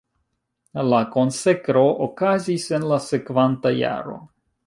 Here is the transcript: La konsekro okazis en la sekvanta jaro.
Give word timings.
La 0.93 1.01
konsekro 1.15 1.83
okazis 2.07 2.65
en 2.77 2.89
la 2.93 2.99
sekvanta 3.09 3.77
jaro. 3.83 4.19